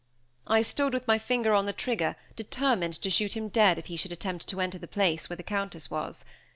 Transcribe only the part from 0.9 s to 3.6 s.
with my finger on the trigger, determined to shoot him